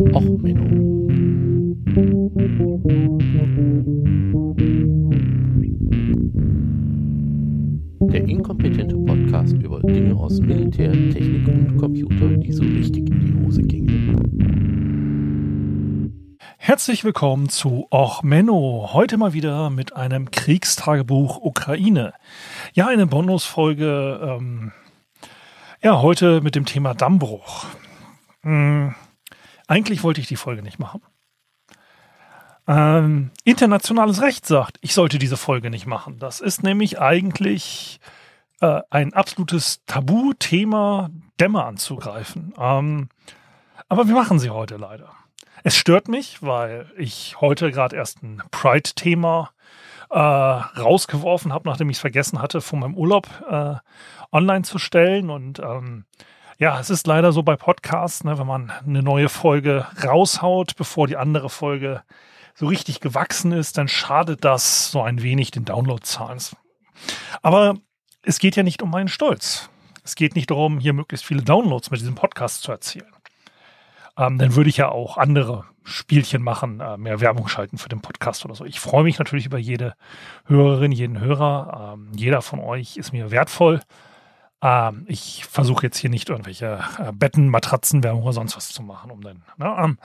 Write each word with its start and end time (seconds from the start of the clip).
Och, 0.00 0.22
Menno. 0.22 1.08
Der 8.12 8.24
inkompetente 8.28 8.96
Podcast 8.96 9.54
über 9.54 9.80
Dinge 9.80 10.14
aus 10.14 10.38
Militär, 10.40 10.92
Technik 10.92 11.48
und 11.48 11.76
Computer, 11.78 12.28
die 12.28 12.52
so 12.52 12.62
richtig 12.62 13.10
in 13.10 13.20
die 13.20 13.44
Hose 13.44 13.62
gingen. 13.62 13.88
Herzlich 16.58 17.02
willkommen 17.02 17.48
zu 17.48 17.88
Och 17.90 18.22
Menno. 18.22 18.90
Heute 18.92 19.16
mal 19.16 19.32
wieder 19.32 19.68
mit 19.68 19.96
einem 19.96 20.30
Kriegstagebuch 20.30 21.38
Ukraine. 21.38 22.12
Ja, 22.72 22.86
eine 22.86 23.08
Bonusfolge. 23.08 24.20
Ähm, 24.22 24.70
ja, 25.82 26.00
heute 26.00 26.40
mit 26.40 26.54
dem 26.54 26.66
Thema 26.66 26.94
Dammbruch. 26.94 27.66
Hm, 28.42 28.94
eigentlich 29.68 30.02
wollte 30.02 30.20
ich 30.20 30.26
die 30.26 30.36
Folge 30.36 30.62
nicht 30.62 30.80
machen. 30.80 31.02
Ähm, 32.66 33.30
internationales 33.44 34.20
Recht 34.20 34.44
sagt, 34.44 34.78
ich 34.80 34.92
sollte 34.92 35.18
diese 35.18 35.36
Folge 35.36 35.70
nicht 35.70 35.86
machen. 35.86 36.18
Das 36.18 36.40
ist 36.40 36.62
nämlich 36.62 37.00
eigentlich 37.00 38.00
äh, 38.60 38.80
ein 38.90 39.14
absolutes 39.14 39.84
Tabuthema, 39.86 41.10
Dämme 41.40 41.64
anzugreifen. 41.64 42.52
Ähm, 42.58 43.08
aber 43.88 44.08
wir 44.08 44.14
machen 44.14 44.38
sie 44.38 44.50
heute 44.50 44.76
leider. 44.76 45.12
Es 45.64 45.76
stört 45.76 46.08
mich, 46.08 46.42
weil 46.42 46.92
ich 46.96 47.40
heute 47.40 47.70
gerade 47.70 47.96
erst 47.96 48.22
ein 48.22 48.42
Pride-Thema 48.50 49.50
äh, 50.10 50.18
rausgeworfen 50.18 51.52
habe, 51.52 51.68
nachdem 51.68 51.90
ich 51.90 51.96
es 51.96 52.00
vergessen 52.00 52.40
hatte, 52.40 52.60
von 52.60 52.80
meinem 52.80 52.94
Urlaub 52.94 53.28
äh, 53.48 53.74
online 54.30 54.62
zu 54.62 54.78
stellen. 54.78 55.30
Und 55.30 55.58
ähm, 55.58 56.04
ja, 56.58 56.78
es 56.80 56.90
ist 56.90 57.06
leider 57.06 57.32
so 57.32 57.42
bei 57.42 57.56
Podcasts, 57.56 58.24
ne, 58.24 58.38
wenn 58.38 58.46
man 58.46 58.70
eine 58.70 59.02
neue 59.02 59.28
Folge 59.28 59.86
raushaut, 60.04 60.74
bevor 60.76 61.06
die 61.06 61.16
andere 61.16 61.50
Folge 61.50 62.02
so 62.54 62.66
richtig 62.66 63.00
gewachsen 63.00 63.52
ist, 63.52 63.78
dann 63.78 63.86
schadet 63.86 64.44
das 64.44 64.90
so 64.90 65.00
ein 65.00 65.22
wenig 65.22 65.52
den 65.52 65.64
Downloadzahlen. 65.64 66.40
Aber 67.42 67.76
es 68.22 68.40
geht 68.40 68.56
ja 68.56 68.64
nicht 68.64 68.82
um 68.82 68.90
meinen 68.90 69.08
Stolz. 69.08 69.70
Es 70.02 70.16
geht 70.16 70.34
nicht 70.34 70.50
darum, 70.50 70.80
hier 70.80 70.92
möglichst 70.92 71.24
viele 71.24 71.42
Downloads 71.42 71.92
mit 71.92 72.00
diesem 72.00 72.16
Podcast 72.16 72.62
zu 72.62 72.72
erzielen. 72.72 73.12
Ähm, 74.16 74.38
dann 74.38 74.56
würde 74.56 74.68
ich 74.68 74.78
ja 74.78 74.88
auch 74.88 75.16
andere 75.16 75.64
Spielchen 75.84 76.42
machen, 76.42 76.80
äh, 76.80 76.96
mehr 76.96 77.20
Werbung 77.20 77.46
schalten 77.46 77.78
für 77.78 77.88
den 77.88 78.00
Podcast 78.00 78.44
oder 78.44 78.56
so. 78.56 78.64
Ich 78.64 78.80
freue 78.80 79.04
mich 79.04 79.20
natürlich 79.20 79.46
über 79.46 79.58
jede 79.58 79.94
Hörerin, 80.46 80.90
jeden 80.90 81.20
Hörer. 81.20 81.94
Ähm, 81.94 82.10
jeder 82.16 82.42
von 82.42 82.58
euch 82.58 82.96
ist 82.96 83.12
mir 83.12 83.30
wertvoll. 83.30 83.80
Ähm, 84.62 85.04
ich 85.06 85.44
versuche 85.44 85.86
jetzt 85.86 85.98
hier 85.98 86.10
nicht 86.10 86.28
irgendwelche 86.28 86.84
äh, 86.98 87.12
Betten, 87.12 87.48
Matratzen, 87.48 88.02
Werbung 88.02 88.22
oder 88.22 88.32
sonst 88.32 88.56
was 88.56 88.68
zu 88.70 88.82
machen, 88.82 89.10
um 89.10 89.20
dann. 89.20 89.42
Ne, 89.56 89.76
ähm, 89.78 89.98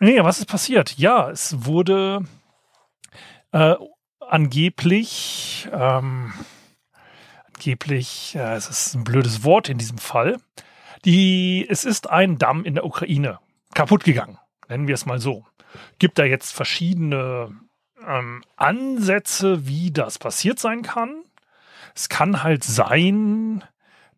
nee, 0.00 0.22
was 0.22 0.38
ist 0.38 0.46
passiert? 0.46 0.96
Ja, 0.96 1.30
es 1.30 1.66
wurde 1.66 2.24
äh, 3.52 3.74
angeblich, 4.20 5.68
ähm, 5.72 6.32
angeblich, 7.54 8.34
äh, 8.34 8.54
es 8.54 8.68
ist 8.68 8.94
ein 8.94 9.04
blödes 9.04 9.44
Wort 9.44 9.68
in 9.68 9.78
diesem 9.78 9.98
Fall. 9.98 10.38
Die, 11.04 11.66
es 11.68 11.84
ist 11.84 12.08
ein 12.08 12.38
Damm 12.38 12.64
in 12.64 12.74
der 12.74 12.86
Ukraine 12.86 13.40
kaputt 13.74 14.04
gegangen, 14.04 14.38
nennen 14.68 14.88
wir 14.88 14.94
es 14.94 15.06
mal 15.06 15.18
so. 15.18 15.44
Gibt 15.98 16.18
da 16.18 16.24
jetzt 16.24 16.52
verschiedene 16.52 17.50
ähm, 18.06 18.42
Ansätze, 18.56 19.66
wie 19.66 19.90
das 19.90 20.18
passiert 20.18 20.58
sein 20.58 20.82
kann. 20.82 21.22
Es 21.94 22.08
kann 22.08 22.42
halt 22.42 22.64
sein, 22.64 23.64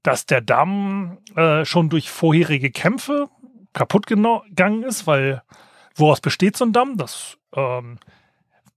dass 0.04 0.26
der 0.26 0.42
Damm 0.42 1.18
äh, 1.34 1.64
schon 1.64 1.88
durch 1.88 2.10
vorherige 2.10 2.70
Kämpfe 2.70 3.28
kaputt 3.72 4.06
gegangen 4.06 4.84
ist, 4.84 5.08
weil 5.08 5.42
woraus 5.96 6.20
besteht 6.20 6.56
so 6.56 6.64
ein 6.64 6.72
Damm? 6.72 6.96
Das, 6.96 7.38
ähm, 7.56 7.98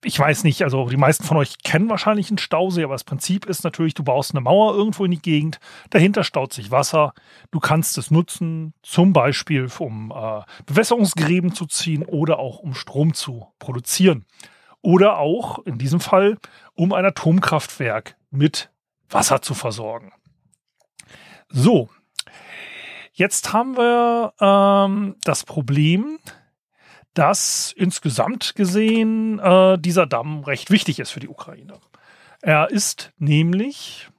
ich 0.03 0.17
weiß 0.17 0.45
nicht, 0.45 0.63
also 0.63 0.87
die 0.87 0.97
meisten 0.97 1.25
von 1.25 1.37
euch 1.37 1.57
kennen 1.63 1.89
wahrscheinlich 1.89 2.29
einen 2.29 2.37
Stausee, 2.37 2.83
aber 2.83 2.93
das 2.93 3.03
Prinzip 3.03 3.45
ist 3.45 3.65
natürlich, 3.65 3.93
du 3.93 4.03
baust 4.03 4.31
eine 4.31 4.41
Mauer 4.41 4.73
irgendwo 4.73 5.03
in 5.03 5.11
die 5.11 5.21
Gegend, 5.21 5.59
dahinter 5.89 6.23
staut 6.23 6.53
sich 6.53 6.71
Wasser, 6.71 7.13
du 7.51 7.59
kannst 7.59 7.97
es 7.97 8.09
nutzen, 8.09 8.73
zum 8.81 9.11
Beispiel 9.11 9.67
um 9.79 10.13
äh, 10.15 10.41
Bewässerungsgräben 10.65 11.53
zu 11.53 11.65
ziehen 11.65 12.03
oder 12.03 12.39
auch 12.39 12.59
um 12.59 12.73
Strom 12.73 13.13
zu 13.13 13.47
produzieren. 13.59 14.25
Oder 14.81 15.17
auch 15.17 15.59
in 15.65 15.77
diesem 15.77 15.99
Fall, 15.99 16.37
um 16.73 16.93
ein 16.93 17.03
Atomkraftwerk 17.03 18.15
mit 18.29 18.69
Wasser 19.09 19.41
zu 19.41 19.53
versorgen. 19.53 20.13
So, 21.49 21.89
jetzt 23.13 23.53
haben 23.53 23.77
wir 23.77 24.33
ähm, 24.39 25.15
das 25.23 25.43
Problem, 25.43 26.19
dass 27.13 27.73
insgesamt 27.75 28.55
gesehen 28.55 29.39
äh, 29.39 29.77
dieser 29.79 30.05
Damm 30.05 30.43
recht 30.43 30.69
wichtig 30.69 30.99
ist 30.99 31.11
für 31.11 31.19
die 31.19 31.29
Ukraine. 31.29 31.79
Er 32.41 32.69
ist 32.69 33.11
nämlich, 33.17 34.09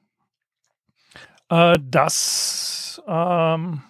äh, 1.48 1.74
dass 1.80 3.00
ähm, 3.06 3.82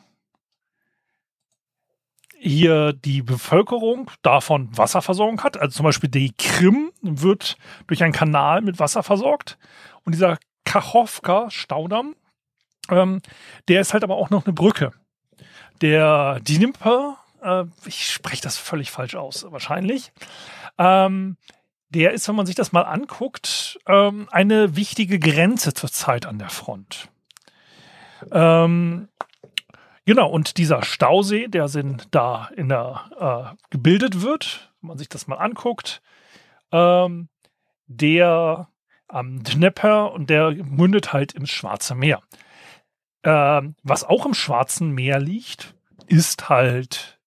hier 2.38 2.93
die 2.93 3.22
Bevölkerung 3.22 4.10
davon 4.22 4.76
Wasserversorgung 4.76 5.43
hat. 5.43 5.56
Also 5.56 5.76
zum 5.76 5.84
Beispiel 5.84 6.10
die 6.10 6.32
Krim 6.37 6.93
wird 7.03 7.56
durch 7.87 8.03
einen 8.03 8.12
Kanal 8.12 8.62
mit 8.62 8.78
Wasser 8.78 9.03
versorgt. 9.03 9.59
Und 10.05 10.15
dieser 10.15 10.38
Kachowka-Staudamm, 10.65 12.15
ähm, 12.91 13.21
der 13.69 13.81
ist 13.81 13.93
halt 13.93 14.04
aber 14.04 14.16
auch 14.16 14.31
noch 14.31 14.47
eine 14.47 14.53
Brücke. 14.53 14.93
Der 15.81 16.41
Dnieper, 16.41 17.19
äh, 17.43 17.65
ich 17.87 18.10
spreche 18.10 18.43
das 18.43 18.56
völlig 18.59 18.91
falsch 18.91 19.15
aus, 19.15 19.47
wahrscheinlich. 19.50 20.12
Ähm, 20.78 21.37
der 21.91 22.12
ist, 22.12 22.28
wenn 22.28 22.37
man 22.37 22.47
sich 22.47 22.54
das 22.54 22.72
mal 22.72 22.82
anguckt, 22.82 23.78
ähm, 23.87 24.28
eine 24.31 24.76
wichtige 24.76 25.19
Grenze 25.19 25.72
zurzeit 25.72 26.26
an 26.26 26.38
der 26.38 26.50
Front. 26.50 27.09
Ähm, 28.31 29.09
genau, 30.05 30.28
und 30.28 30.59
dieser 30.59 30.82
Stausee, 30.82 31.49
der 31.49 31.69
sind 31.69 32.09
da 32.10 32.50
in 32.56 32.69
der 32.69 33.55
äh, 33.55 33.56
gebildet 33.70 34.20
wird, 34.22 34.72
wenn 34.81 34.88
man 34.88 34.99
sich 34.99 35.09
das 35.09 35.26
mal 35.26 35.37
anguckt, 35.37 36.03
ähm, 36.72 37.28
der 37.87 38.69
am 39.09 39.43
Dnepr 39.43 40.12
und 40.12 40.28
der 40.28 40.50
mündet 40.50 41.15
halt 41.15 41.32
ins 41.32 41.50
Schwarze 41.50 41.94
Meer. 41.94 42.20
Ähm, 43.25 43.75
was 43.83 44.05
auch 44.05 44.27
im 44.27 44.34
Schwarzen 44.34 44.93
Meer 44.93 45.19
liegt, 45.19 45.75
ist 46.06 46.49
halt 46.49 47.19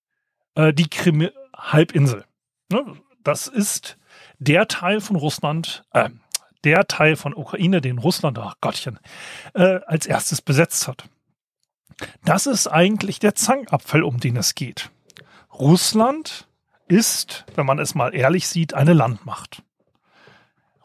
äh, 0.55 0.73
die 0.73 0.89
Krim-Halbinsel. 0.89 2.25
Ne? 2.69 2.97
Das 3.23 3.47
ist 3.47 3.97
der 4.39 4.67
Teil 4.67 5.01
von 5.01 5.15
Russland, 5.15 5.83
äh, 5.93 6.09
der 6.63 6.87
Teil 6.87 7.15
von 7.15 7.33
Ukraine, 7.33 7.81
den 7.81 7.97
Russland, 7.97 8.37
ach 8.39 8.55
Gottchen, 8.61 8.99
äh, 9.53 9.79
als 9.85 10.05
erstes 10.05 10.41
besetzt 10.41 10.87
hat. 10.87 11.05
Das 12.23 12.47
ist 12.47 12.67
eigentlich 12.67 13.19
der 13.19 13.35
Zankapfel, 13.35 14.03
um 14.03 14.19
den 14.19 14.37
es 14.37 14.55
geht. 14.55 14.89
Russland 15.53 16.47
ist, 16.87 17.45
wenn 17.55 17.65
man 17.65 17.79
es 17.79 17.95
mal 17.95 18.15
ehrlich 18.15 18.47
sieht, 18.47 18.73
eine 18.73 18.93
Landmacht. 18.93 19.63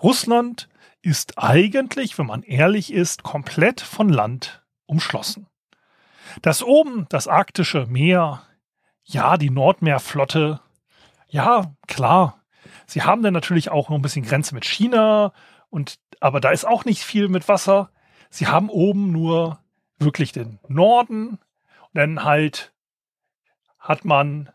Russland 0.02 0.68
ist 1.02 1.38
eigentlich, 1.38 2.18
wenn 2.18 2.26
man 2.26 2.42
ehrlich 2.42 2.92
ist, 2.92 3.22
komplett 3.22 3.80
von 3.80 4.08
Land 4.08 4.62
umschlossen. 4.86 5.46
Das 6.42 6.62
oben, 6.62 7.06
das 7.08 7.28
arktische 7.28 7.86
Meer, 7.86 8.42
ja, 9.04 9.36
die 9.36 9.50
Nordmeerflotte, 9.50 10.60
ja, 11.28 11.74
klar. 11.86 12.42
Sie 12.86 13.02
haben 13.02 13.22
dann 13.22 13.34
natürlich 13.34 13.70
auch 13.70 13.88
noch 13.88 13.96
ein 13.96 14.02
bisschen 14.02 14.24
Grenze 14.24 14.54
mit 14.54 14.64
China 14.64 15.32
und, 15.70 15.98
aber 16.20 16.40
da 16.40 16.50
ist 16.50 16.66
auch 16.66 16.84
nicht 16.84 17.02
viel 17.02 17.28
mit 17.28 17.48
Wasser. 17.48 17.90
Sie 18.30 18.46
haben 18.46 18.68
oben 18.70 19.12
nur 19.12 19.60
wirklich 19.98 20.32
den 20.32 20.58
Norden 20.68 21.30
und 21.30 21.94
dann 21.94 22.24
halt 22.24 22.72
hat 23.78 24.04
man 24.04 24.50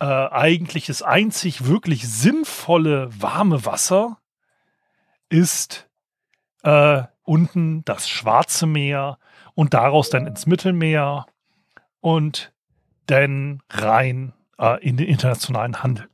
äh, 0.00 0.04
eigentlich 0.04 0.86
das 0.86 1.02
einzig 1.02 1.66
wirklich 1.66 2.08
sinnvolle 2.08 3.08
warme 3.20 3.64
Wasser 3.64 4.18
ist 5.28 5.88
äh, 6.62 7.02
unten 7.22 7.84
das 7.84 8.08
Schwarze 8.08 8.66
Meer 8.66 9.18
und 9.56 9.74
daraus 9.74 10.10
dann 10.10 10.28
ins 10.28 10.46
Mittelmeer 10.46 11.26
und 12.00 12.52
dann 13.06 13.62
rein 13.68 14.32
äh, 14.58 14.80
in 14.86 14.96
den 14.96 15.08
internationalen 15.08 15.82
Handel. 15.82 16.08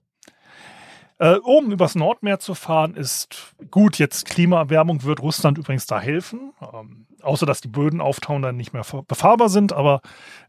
Äh, 1.19 1.37
oben 1.45 1.71
übers 1.71 1.95
Nordmeer 1.95 2.39
zu 2.39 2.55
fahren 2.55 2.95
ist 2.95 3.55
gut. 3.71 3.99
Jetzt 3.99 4.27
Klimaerwärmung 4.27 5.03
wird 5.03 5.21
Russland 5.21 5.59
übrigens 5.59 5.87
da 5.87 6.01
helfen. 6.01 6.53
Ähm, 6.73 7.07
außer 7.23 7.47
dass 7.47 7.61
die 7.61 7.69
Böden 7.69 8.01
auftauen 8.01 8.43
dann 8.43 8.57
nicht 8.57 8.73
mehr 8.73 8.85
befahrbar 9.07 9.49
sind. 9.49 9.73
Aber 9.73 10.01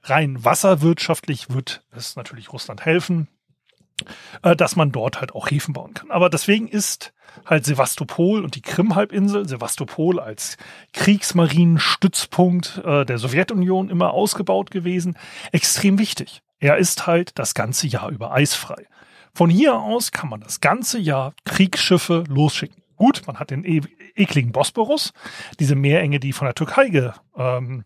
rein 0.03 0.43
wasserwirtschaftlich 0.43 1.51
wird 1.51 1.83
es 1.91 2.15
natürlich 2.15 2.53
Russland 2.53 2.85
helfen, 2.85 3.27
äh, 4.41 4.55
dass 4.55 4.75
man 4.75 4.91
dort 4.91 5.19
halt 5.19 5.33
auch 5.33 5.49
Häfen 5.49 5.73
bauen 5.73 5.93
kann. 5.93 6.11
Aber 6.11 6.29
deswegen 6.29 6.67
ist 6.67 7.13
halt 7.45 7.65
Sevastopol 7.65 8.43
und 8.43 8.55
die 8.55 8.61
Krim-Halbinsel, 8.61 9.47
Sevastopol 9.47 10.19
als 10.19 10.57
Kriegsmarinenstützpunkt 10.93 12.81
äh, 12.85 13.05
der 13.05 13.17
Sowjetunion 13.17 13.89
immer 13.89 14.11
ausgebaut 14.13 14.71
gewesen, 14.71 15.17
extrem 15.51 15.97
wichtig. 15.99 16.41
Er 16.59 16.77
ist 16.77 17.07
halt 17.07 17.37
das 17.39 17.53
ganze 17.53 17.87
Jahr 17.87 18.09
über 18.09 18.31
eisfrei. 18.31 18.87
Von 19.33 19.49
hier 19.49 19.75
aus 19.75 20.11
kann 20.11 20.29
man 20.29 20.41
das 20.41 20.61
ganze 20.61 20.99
Jahr 20.99 21.33
Kriegsschiffe 21.45 22.23
losschicken. 22.27 22.83
Gut, 22.95 23.23
man 23.25 23.39
hat 23.39 23.49
den 23.49 23.65
e 23.65 23.81
ekligen 24.15 24.51
Bosporus, 24.51 25.11
diese 25.59 25.75
Meerenge, 25.75 26.19
die 26.19 26.33
von 26.33 26.45
der 26.45 26.53
Türkei 26.53 27.11
ähm, 27.35 27.83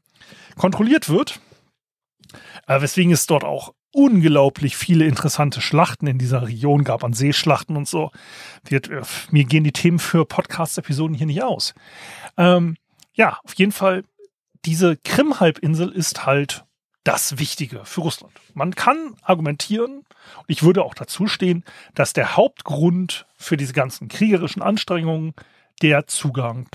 kontrolliert 0.57 1.07
wird. 1.07 1.39
Äh, 2.67 2.81
weswegen 2.81 3.13
es 3.13 3.25
dort 3.27 3.45
auch 3.45 3.73
unglaublich 3.97 4.77
viele 4.77 5.05
interessante 5.05 5.59
Schlachten 5.59 6.05
in 6.05 6.19
dieser 6.19 6.43
Region 6.43 6.83
gab, 6.83 7.03
an 7.03 7.13
Seeschlachten 7.13 7.75
und 7.75 7.87
so. 7.87 8.11
Wird, 8.63 8.89
äh, 8.89 9.01
mir 9.31 9.43
gehen 9.43 9.63
die 9.63 9.71
Themen 9.71 9.97
für 9.97 10.23
Podcast-Episoden 10.23 11.15
hier 11.15 11.25
nicht 11.25 11.41
aus. 11.41 11.73
Ähm, 12.37 12.77
ja, 13.13 13.39
auf 13.43 13.55
jeden 13.55 13.71
Fall, 13.71 14.03
diese 14.65 14.97
Krim-Halbinsel 14.97 15.89
ist 15.89 16.27
halt 16.27 16.63
das 17.05 17.39
Wichtige 17.39 17.85
für 17.85 18.01
Russland. 18.01 18.33
Man 18.53 18.75
kann 18.75 19.15
argumentieren, 19.23 20.01
und 20.01 20.45
ich 20.45 20.61
würde 20.61 20.83
auch 20.83 20.93
dazu 20.93 21.25
stehen, 21.25 21.63
dass 21.95 22.13
der 22.13 22.37
Hauptgrund 22.37 23.25
für 23.35 23.57
diese 23.57 23.73
ganzen 23.73 24.09
kriegerischen 24.09 24.61
Anstrengungen 24.61 25.33
der 25.81 26.05
Zugang 26.05 26.69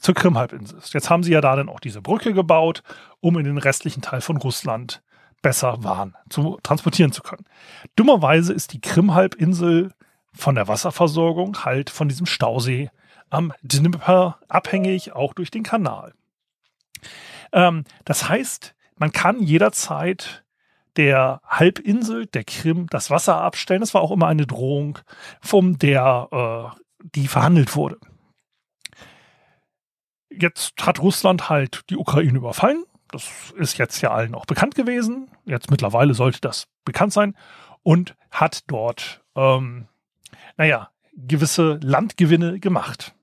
zur 0.00 0.14
Krim-Halbinsel 0.14 0.78
ist. 0.78 0.94
Jetzt 0.94 1.10
haben 1.10 1.24
sie 1.24 1.32
ja 1.32 1.40
da 1.40 1.56
dann 1.56 1.68
auch 1.68 1.80
diese 1.80 2.00
Brücke 2.00 2.32
gebaut, 2.32 2.84
um 3.18 3.36
in 3.38 3.44
den 3.44 3.58
restlichen 3.58 4.02
Teil 4.02 4.20
von 4.20 4.36
Russland 4.36 5.02
besser 5.42 5.82
Waren 5.82 6.16
zu 6.28 6.58
transportieren 6.62 7.12
zu 7.12 7.22
können. 7.22 7.44
Dummerweise 7.96 8.52
ist 8.52 8.72
die 8.72 8.80
Krim-Halbinsel 8.80 9.92
von 10.32 10.54
der 10.54 10.68
Wasserversorgung 10.68 11.64
halt 11.64 11.90
von 11.90 12.08
diesem 12.08 12.26
Stausee 12.26 12.90
am 13.30 13.52
Dnipro 13.62 14.34
abhängig, 14.48 15.12
auch 15.12 15.34
durch 15.34 15.50
den 15.50 15.62
Kanal. 15.62 16.14
Ähm, 17.52 17.84
das 18.04 18.28
heißt, 18.28 18.74
man 18.96 19.12
kann 19.12 19.42
jederzeit 19.42 20.44
der 20.96 21.40
Halbinsel, 21.46 22.26
der 22.26 22.44
Krim, 22.44 22.86
das 22.90 23.10
Wasser 23.10 23.40
abstellen. 23.40 23.80
Das 23.80 23.94
war 23.94 24.02
auch 24.02 24.10
immer 24.10 24.26
eine 24.26 24.46
Drohung, 24.46 24.98
von 25.40 25.78
der 25.78 26.74
äh, 26.74 26.80
die 27.14 27.28
verhandelt 27.28 27.76
wurde. 27.76 27.98
Jetzt 30.30 30.74
hat 30.82 31.00
Russland 31.00 31.48
halt 31.48 31.82
die 31.90 31.96
Ukraine 31.96 32.38
überfallen. 32.38 32.84
Das 33.12 33.52
ist 33.56 33.78
jetzt 33.78 34.00
ja 34.00 34.10
allen 34.12 34.34
auch 34.34 34.46
bekannt 34.46 34.74
gewesen. 34.74 35.28
Jetzt 35.44 35.70
mittlerweile 35.70 36.14
sollte 36.14 36.40
das 36.40 36.66
bekannt 36.84 37.12
sein. 37.12 37.36
Und 37.82 38.14
hat 38.30 38.64
dort, 38.68 39.22
ähm, 39.34 39.88
naja, 40.56 40.90
gewisse 41.16 41.80
Landgewinne 41.82 42.60
gemacht. 42.60 43.14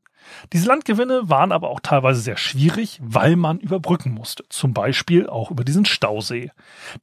Diese 0.52 0.68
Landgewinne 0.68 1.30
waren 1.30 1.52
aber 1.52 1.70
auch 1.70 1.80
teilweise 1.80 2.20
sehr 2.20 2.38
schwierig, 2.38 3.00
weil 3.02 3.36
man 3.36 3.60
überbrücken 3.60 4.12
musste. 4.12 4.44
Zum 4.50 4.74
Beispiel 4.74 5.28
auch 5.30 5.52
über 5.52 5.64
diesen 5.64 5.86
Stausee, 5.86 6.52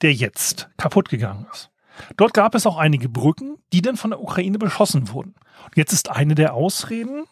der 0.03 0.13
jetzt 0.13 0.69
kaputt 0.77 1.09
gegangen 1.09 1.47
ist. 1.53 1.71
Dort 2.17 2.35
gab 2.35 2.55
es 2.55 2.67
auch 2.67 2.77
einige 2.77 3.09
Brücken, 3.09 3.59
die 3.73 3.83
dann 3.83 3.97
von 3.97 4.11
der 4.11 4.21
Ukraine 4.21 4.59
beschossen 4.59 5.11
wurden. 5.11 5.35
Und 5.65 5.77
jetzt 5.77 5.93
ist 5.93 6.11
eine 6.11 6.35
der 6.35 6.55
Ausreden, 6.55 7.25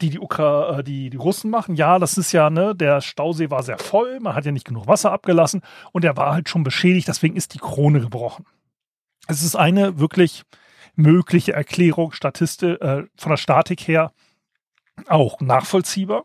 die 0.00 0.10
die, 0.10 0.20
Ukra 0.20 0.78
äh, 0.78 0.84
die 0.84 1.10
die 1.10 1.16
Russen 1.16 1.50
machen, 1.50 1.74
ja, 1.74 1.98
das 1.98 2.16
ist 2.18 2.32
ja, 2.32 2.50
ne, 2.50 2.74
der 2.74 3.00
Stausee 3.00 3.50
war 3.50 3.62
sehr 3.62 3.78
voll, 3.78 4.20
man 4.20 4.34
hat 4.34 4.44
ja 4.46 4.52
nicht 4.52 4.66
genug 4.66 4.86
Wasser 4.86 5.12
abgelassen 5.12 5.62
und 5.92 6.04
er 6.04 6.16
war 6.16 6.32
halt 6.32 6.48
schon 6.48 6.64
beschädigt, 6.64 7.08
deswegen 7.08 7.36
ist 7.36 7.54
die 7.54 7.58
Krone 7.58 8.00
gebrochen. 8.00 8.46
Es 9.26 9.42
ist 9.42 9.56
eine 9.56 9.98
wirklich 9.98 10.44
mögliche 10.94 11.52
Erklärung 11.52 12.12
Statiste, 12.12 12.80
äh, 12.80 13.06
von 13.16 13.30
der 13.30 13.36
Statik 13.36 13.86
her, 13.86 14.12
auch 15.08 15.40
nachvollziehbar. 15.40 16.24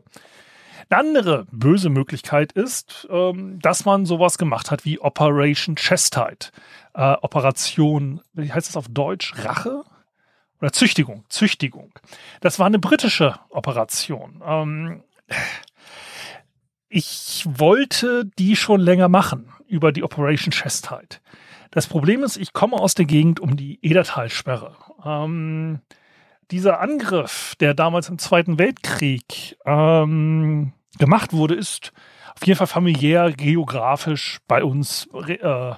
Eine 0.90 1.00
andere 1.00 1.46
böse 1.52 1.90
Möglichkeit 1.90 2.52
ist, 2.52 3.08
ähm, 3.10 3.60
dass 3.60 3.86
man 3.86 4.06
sowas 4.06 4.38
gemacht 4.38 4.70
hat 4.70 4.86
wie 4.86 5.00
Operation 5.00 5.76
Chestide. 5.76 6.52
Äh, 6.94 7.16
Operation, 7.22 8.22
wie 8.34 8.52
heißt 8.52 8.70
das 8.70 8.78
auf 8.78 8.88
Deutsch? 8.90 9.34
Rache? 9.44 9.84
Oder 10.62 10.72
Züchtigung. 10.72 11.26
Züchtigung. 11.30 11.92
Das 12.42 12.60
war 12.60 12.66
eine 12.66 12.80
britische 12.80 13.40
Operation. 13.50 14.42
Ähm, 14.46 15.04
ich 16.90 17.44
wollte 17.46 18.26
die 18.40 18.56
schon 18.56 18.80
länger 18.80 19.10
machen 19.10 19.52
über 19.68 19.92
die 19.92 20.04
Operation 20.04 20.52
Chestide. 20.52 21.18
Das 21.72 21.88
Problem 21.88 22.24
ist, 22.24 22.38
ich 22.38 22.54
komme 22.54 22.78
aus 22.78 22.94
der 22.94 23.06
Gegend 23.06 23.40
um 23.40 23.58
die 23.58 23.80
Edertalsperre. 23.82 24.78
Ähm, 25.04 25.82
dieser 26.52 26.80
Angriff, 26.80 27.56
der 27.60 27.74
damals 27.74 28.08
im 28.08 28.18
Zweiten 28.18 28.60
Weltkrieg 28.60 29.58
ähm, 29.66 30.74
gemacht 30.98 31.34
wurde, 31.34 31.56
ist 31.56 31.92
auf 32.36 32.46
jeden 32.46 32.58
Fall 32.58 32.68
familiär, 32.68 33.32
geografisch 33.32 34.40
bei 34.48 34.64
uns 34.64 35.10
äh, 35.28 35.74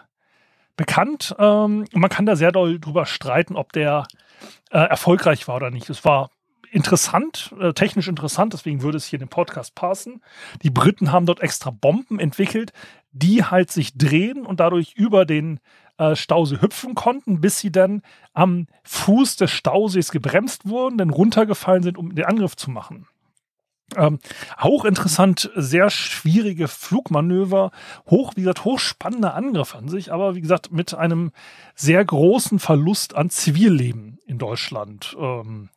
bekannt. 0.76 1.36
Ähm, 1.40 1.86
man 1.94 2.10
kann 2.10 2.26
da 2.26 2.36
sehr 2.36 2.52
doll 2.52 2.80
drüber 2.80 3.06
streiten, 3.06 3.56
ob 3.56 3.74
der 3.74 4.08
äh, 4.72 4.78
erfolgreich 4.78 5.48
war 5.48 5.56
oder 5.56 5.72
nicht. 5.72 5.90
Es 5.90 6.06
war 6.06 6.30
interessant, 6.72 7.54
äh, 7.60 7.74
technisch 7.74 8.08
interessant, 8.08 8.54
deswegen 8.54 8.82
würde 8.82 8.98
es 8.98 9.06
hier 9.06 9.18
in 9.18 9.26
den 9.26 9.30
Podcast 9.30 9.76
passen. 9.76 10.22
Die 10.64 10.70
Briten 10.70 11.12
haben 11.12 11.26
dort 11.26 11.42
extra 11.42 11.72
Bomben 11.72 12.20
entwickelt, 12.20 12.74
die 13.12 13.44
halt 13.44 13.72
sich 13.72 13.98
drehen 13.98 14.46
und 14.46 14.60
dadurch 14.60 14.94
über 14.96 15.26
den 15.26 15.60
äh, 15.98 16.16
Stausee 16.16 16.62
hüpfen 16.62 16.96
konnten, 16.96 17.42
bis 17.42 17.60
sie 17.60 17.72
dann 17.72 18.02
am 18.34 18.68
Fuß 18.84 19.38
des 19.38 19.52
Stausees 19.52 20.12
gebremst 20.12 20.68
wurden, 20.68 20.98
dann 20.98 21.10
runtergefallen 21.10 21.84
sind, 21.84 21.98
um 21.98 22.14
den 22.14 22.26
Angriff 22.26 22.56
zu 22.56 22.70
machen. 22.70 23.08
Ähm, 23.96 24.20
hochinteressant, 24.60 25.50
sehr 25.56 25.90
schwierige 25.90 26.68
Flugmanöver, 26.68 27.72
hoch, 28.10 28.34
wie 28.36 28.42
gesagt, 28.42 28.66
hochspannender 28.66 29.34
Angriff 29.34 29.76
an 29.76 29.88
sich, 29.88 30.12
aber 30.12 30.36
wie 30.36 30.42
gesagt, 30.42 30.72
mit 30.72 30.94
einem 30.94 31.32
sehr 31.74 32.04
großen 32.04 32.60
Verlust 32.60 33.16
an 33.16 33.30
Zivilleben 33.30 34.20
in 34.26 34.40
Deutschland 34.40 35.16
ähm, 35.20 35.70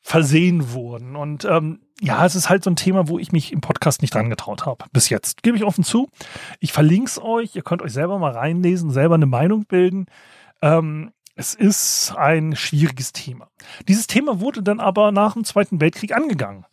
versehen 0.00 0.72
wurden. 0.72 1.16
Und 1.16 1.44
ähm, 1.44 1.80
ja, 2.00 2.24
es 2.24 2.34
ist 2.34 2.48
halt 2.48 2.64
so 2.64 2.70
ein 2.70 2.76
Thema, 2.76 3.08
wo 3.08 3.18
ich 3.18 3.32
mich 3.32 3.52
im 3.52 3.60
Podcast 3.60 4.02
nicht 4.02 4.14
dran 4.14 4.30
getraut 4.30 4.64
habe. 4.64 4.84
Bis 4.92 5.08
jetzt. 5.08 5.42
Gebe 5.42 5.56
ich 5.56 5.64
offen 5.64 5.84
zu. 5.84 6.08
Ich 6.60 6.72
verlinke 6.72 7.10
es 7.10 7.20
euch. 7.20 7.56
Ihr 7.56 7.62
könnt 7.62 7.82
euch 7.82 7.92
selber 7.92 8.18
mal 8.18 8.32
reinlesen, 8.32 8.90
selber 8.90 9.16
eine 9.16 9.26
Meinung 9.26 9.64
bilden. 9.64 10.06
Ähm, 10.62 11.12
es 11.34 11.54
ist 11.54 12.14
ein 12.16 12.56
schwieriges 12.56 13.12
Thema. 13.12 13.48
Dieses 13.88 14.06
Thema 14.06 14.40
wurde 14.40 14.62
dann 14.62 14.80
aber 14.80 15.12
nach 15.12 15.34
dem 15.34 15.44
Zweiten 15.44 15.80
Weltkrieg 15.80 16.14
angegangen. 16.14 16.64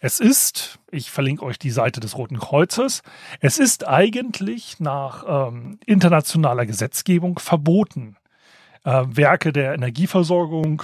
Es 0.00 0.20
ist, 0.20 0.78
ich 0.90 1.10
verlinke 1.10 1.44
euch 1.44 1.58
die 1.58 1.70
Seite 1.70 2.00
des 2.00 2.16
Roten 2.16 2.38
Kreuzes, 2.38 3.02
es 3.40 3.58
ist 3.58 3.86
eigentlich 3.86 4.80
nach 4.80 5.48
ähm, 5.48 5.78
internationaler 5.86 6.66
Gesetzgebung 6.66 7.38
verboten, 7.38 8.16
äh, 8.84 9.04
Werke 9.06 9.52
der 9.52 9.74
Energieversorgung, 9.74 10.82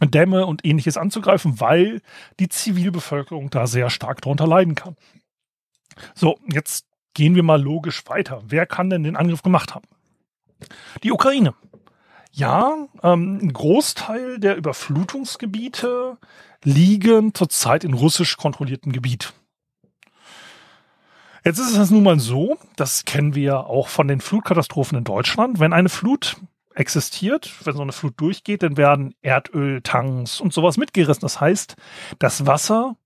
Dämme 0.00 0.44
und 0.46 0.64
ähnliches 0.64 0.98
anzugreifen, 0.98 1.60
weil 1.60 2.02
die 2.38 2.48
Zivilbevölkerung 2.48 3.48
da 3.50 3.66
sehr 3.66 3.88
stark 3.88 4.20
darunter 4.20 4.46
leiden 4.46 4.74
kann. 4.74 4.96
So, 6.14 6.38
jetzt 6.52 6.86
gehen 7.14 7.34
wir 7.34 7.42
mal 7.42 7.60
logisch 7.60 8.06
weiter. 8.06 8.42
Wer 8.46 8.66
kann 8.66 8.90
denn 8.90 9.04
den 9.04 9.16
Angriff 9.16 9.42
gemacht 9.42 9.74
haben? 9.74 9.88
Die 11.02 11.12
Ukraine. 11.12 11.54
Ja, 12.30 12.86
ähm, 13.02 13.38
ein 13.40 13.52
Großteil 13.54 14.38
der 14.38 14.56
Überflutungsgebiete 14.56 16.18
liegen 16.66 17.32
zurzeit 17.32 17.84
in 17.84 17.94
russisch 17.94 18.36
kontrolliertem 18.36 18.92
Gebiet. 18.92 19.32
Jetzt 21.44 21.60
ist 21.60 21.76
es 21.76 21.90
nun 21.92 22.02
mal 22.02 22.18
so, 22.18 22.58
das 22.74 23.04
kennen 23.04 23.36
wir 23.36 23.66
auch 23.66 23.86
von 23.86 24.08
den 24.08 24.20
Flutkatastrophen 24.20 24.98
in 24.98 25.04
Deutschland. 25.04 25.60
Wenn 25.60 25.72
eine 25.72 25.88
Flut 25.88 26.36
existiert. 26.74 27.50
Wenn 27.64 27.74
so 27.74 27.82
eine 27.82 27.92
Flut 27.92 28.20
durchgeht, 28.20 28.62
dann 28.62 28.76
werden 28.76 29.14
Erdöltanks 29.22 30.40
und 30.40 30.52
sowas 30.52 30.76
mitgerissen. 30.76 31.22
Das 31.22 31.40
heißt, 31.40 31.76
das 32.18 32.46
Wasser, 32.46 32.96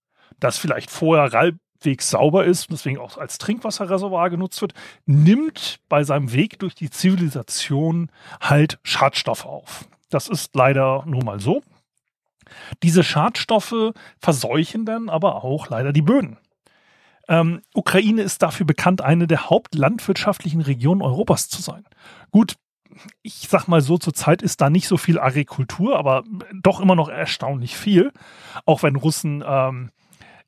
das 0.41 0.59
vielleicht 0.59 0.91
vorher 0.91 1.31
halbwegs 1.31 2.11
sauber 2.11 2.45
ist 2.47 2.69
und 2.69 2.73
deswegen 2.73 2.99
auch 2.99 3.17
als 3.17 3.39
Trinkwasserreservoir 3.39 4.31
genutzt 4.31 4.61
wird, 4.61 4.75
nimmt 5.07 5.81
bei 5.89 6.03
seinem 6.03 6.33
Weg 6.33 6.59
durch 6.59 6.75
die 6.75 6.91
Zivilisation 6.91 8.11
halt 8.41 8.79
Schadstoffe 8.83 9.45
auf. 9.47 9.85
Das 10.09 10.29
ist 10.29 10.57
leider 10.57 11.05
nun 11.07 11.25
mal 11.25 11.41
so. 11.41 11.63
Diese 12.83 13.03
Schadstoffe 13.03 13.93
verseuchen 14.19 14.85
dann 14.85 15.09
aber 15.09 15.45
auch 15.45 15.69
leider 15.69 15.93
die 15.93 16.03
Böden. 16.03 16.39
Ähm, 17.29 17.63
Ukraine 17.75 18.23
ist 18.23 18.43
dafür 18.43 18.67
bekannt, 18.67 19.03
eine 19.03 19.27
der 19.27 19.51
hauptlandwirtschaftlichen 19.51 20.61
Regionen 20.61 21.03
Europas 21.03 21.49
zu 21.49 21.63
sein. 21.63 21.85
Gut, 22.31 22.57
ich 23.23 23.47
sag 23.49 23.69
mal 23.69 23.81
so, 23.81 23.99
zurzeit 23.99 24.43
ist 24.43 24.61
da 24.61 24.69
nicht 24.69 24.89
so 24.89 24.97
viel 24.97 25.19
Agrikultur, 25.19 25.97
aber 25.97 26.25
doch 26.53 26.81
immer 26.81 26.97
noch 26.97 27.09
erstaunlich 27.09 27.77
viel. 27.77 28.13
Auch 28.67 28.83
wenn 28.83 28.97
Russen 28.97 29.45
ähm, 29.47 29.91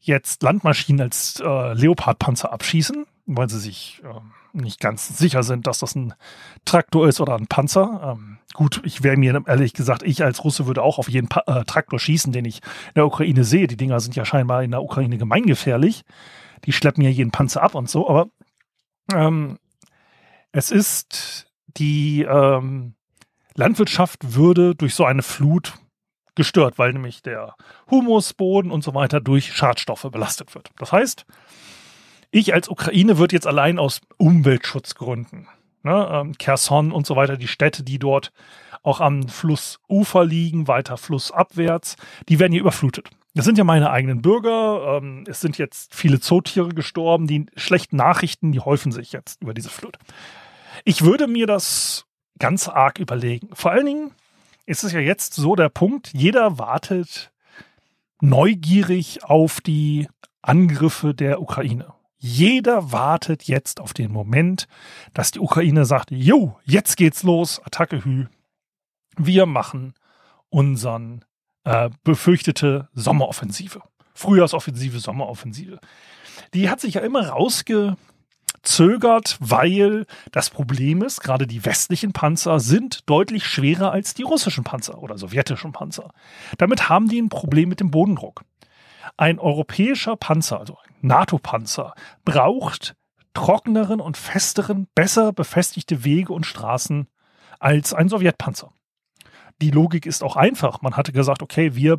jetzt 0.01 0.43
Landmaschinen 0.43 1.03
als 1.03 1.41
äh, 1.41 1.73
Leopardpanzer 1.75 2.53
abschießen, 2.53 3.07
weil 3.27 3.49
sie 3.49 3.61
sich 3.61 4.03
äh, 4.05 4.21
nicht 4.53 4.81
ganz 4.81 5.17
sicher 5.19 5.43
sind, 5.43 5.67
dass 5.67 5.79
das 5.79 5.95
ein 5.95 6.15
Traktor 6.65 7.09
ist 7.09 7.21
oder 7.21 7.35
ein 7.35 7.47
Panzer. 7.47 8.17
Ähm, 8.17 8.39
gut, 8.55 8.81
ich 8.85 9.03
wäre 9.03 9.17
mir 9.17 9.43
ehrlich 9.47 9.73
gesagt, 9.73 10.03
ich 10.03 10.23
als 10.23 10.45
Russe 10.45 10.67
würde 10.67 10.83
auch 10.83 10.99
auf 10.99 11.09
jeden 11.09 11.29
pa 11.29 11.43
äh, 11.47 11.65
Traktor 11.65 11.99
schießen, 11.99 12.33
den 12.33 12.45
ich 12.45 12.59
in 12.59 12.95
der 12.97 13.07
Ukraine 13.07 13.45
sehe. 13.45 13.67
Die 13.67 13.77
Dinger 13.77 14.01
sind 14.01 14.17
ja 14.17 14.25
scheinbar 14.25 14.63
in 14.63 14.71
der 14.71 14.83
Ukraine 14.83 15.19
gemeingefährlich. 15.19 16.03
Die 16.65 16.73
schleppen 16.73 17.03
ja 17.03 17.11
jeden 17.11 17.31
Panzer 17.31 17.63
ab 17.63 17.75
und 17.75 17.91
so, 17.91 18.09
aber 18.09 18.29
ähm, 19.13 19.59
es 20.53 20.71
ist 20.71 21.47
die 21.77 22.23
ähm, 22.23 22.95
Landwirtschaft 23.55 24.35
würde 24.35 24.75
durch 24.75 24.95
so 24.95 25.05
eine 25.05 25.23
Flut 25.23 25.75
gestört, 26.35 26.79
weil 26.79 26.93
nämlich 26.93 27.23
der 27.23 27.55
Humusboden 27.91 28.71
und 28.71 28.83
so 28.83 28.95
weiter 28.95 29.21
durch 29.21 29.53
Schadstoffe 29.53 30.09
belastet 30.11 30.55
wird. 30.55 30.71
Das 30.79 30.93
heißt, 30.93 31.27
ich 32.33 32.53
als 32.55 32.69
Ukraine 32.69 33.19
wird 33.19 33.33
jetzt 33.33 33.47
allein 33.47 33.79
aus 33.79 34.01
Umweltschutzgründen, 34.17 35.47
ne, 35.85 36.09
ähm, 36.11 36.33
Kherson 36.39 36.91
und 36.91 37.07
so 37.07 37.15
weiter, 37.15 37.37
die 37.37 37.47
Städte, 37.47 37.85
die 37.85 37.99
dort 37.99 38.33
auch 38.83 39.01
am 39.01 39.29
Flussufer 39.29 40.25
liegen, 40.25 40.67
weiter 40.67 40.97
flussabwärts, 40.97 41.97
die 42.29 42.41
werden 42.41 42.53
hier 42.53 42.63
überflutet. 42.63 43.11
Das 43.35 43.45
sind 43.45 43.57
ja 43.57 43.65
meine 43.65 43.91
eigenen 43.91 44.21
Bürger. 44.21 44.99
Ähm, 44.99 45.25
es 45.27 45.41
sind 45.41 45.57
jetzt 45.57 45.95
viele 45.95 46.21
Zootiere 46.21 46.71
gestorben. 46.71 47.27
Die 47.27 47.47
schlechten 47.57 47.97
Nachrichten, 47.97 48.53
die 48.53 48.61
häufen 48.61 48.93
sich 48.93 49.13
jetzt 49.13 49.41
über 49.41 49.55
diese 49.55 49.71
Flut. 49.71 49.99
Ich 50.85 51.03
würde 51.03 51.27
mir 51.27 51.47
das 51.47 52.05
ganz 52.39 52.69
arg 52.69 52.99
überlegen. 52.99 53.49
Vor 53.55 53.71
allen 53.71 53.87
Dingen 53.87 54.11
ist 54.67 54.85
es 54.85 54.93
ja 54.93 55.01
jetzt 55.01 55.35
so 55.35 55.57
der 55.57 55.71
Punkt, 55.71 56.11
jeder 56.13 56.59
wartet 56.59 57.31
neugierig 58.21 59.25
auf 59.25 59.61
die 59.61 60.09
Angriffe 60.43 61.15
der 61.15 61.41
Ukraine. 61.41 61.95
Jeder 62.25 62.93
wartet 62.93 63.43
jetzt 63.49 63.81
auf 63.81 63.95
den 63.95 64.13
Moment, 64.13 64.69
dass 65.13 65.33
die 65.33 65.41
Ukraine 65.41 65.85
sagt, 65.85 66.13
jo, 66.13 66.57
jetzt 66.65 66.97
geht's 66.97 67.25
los, 67.25 67.61
Attacke 67.65 68.05
Hü. 68.05 68.27
Wir 69.17 69.45
machen 69.45 69.95
unseren 70.49 71.25
äh, 71.65 71.91
befürchtete 72.05 72.89
Sommeroffensive. 72.95 73.83
Frühjahrsoffensive, 74.15 75.01
Sommeroffensive. 75.01 75.81
Die 76.55 76.71
hat 76.71 76.81
sich 76.81 76.95
ja 76.95 77.01
immer 77.01 77.27
rausgezögert, 77.27 77.97
weil 79.41 80.07
das 80.31 80.49
Problem 80.51 81.03
ist, 81.03 81.23
gerade 81.23 81.49
die 81.49 81.65
westlichen 81.65 82.13
Panzer 82.13 82.61
sind 82.61 83.11
deutlich 83.11 83.47
schwerer 83.47 83.91
als 83.91 84.15
die 84.15 84.23
russischen 84.23 84.63
Panzer 84.63 85.03
oder 85.03 85.19
sowjetischen 85.19 85.73
Panzer. 85.73 86.13
Damit 86.57 86.89
haben 86.89 87.09
die 87.09 87.21
ein 87.21 87.31
Problem 87.31 87.69
mit 87.69 87.81
dem 87.81 87.91
Bodendruck. 87.91 88.45
Ein 89.17 89.39
europäischer 89.39 90.17
Panzer, 90.17 90.61
also 90.61 90.77
ein 90.85 90.95
NATO-Panzer, 91.01 91.95
braucht 92.25 92.95
trockeneren 93.35 94.01
und 94.01 94.17
festeren, 94.17 94.87
besser 94.95 95.33
befestigte 95.33 96.05
Wege 96.05 96.33
und 96.33 96.47
Straßen 96.47 97.09
als 97.59 97.95
ein 97.95 98.09
Sowjetpanzer 98.09 98.73
die 99.63 99.71
Logik 99.71 100.05
ist 100.05 100.23
auch 100.23 100.37
einfach. 100.37 100.83
Man 100.83 100.97
hatte 100.97 101.13
gesagt, 101.13 101.43
okay, 101.43 101.75
wir, 101.75 101.99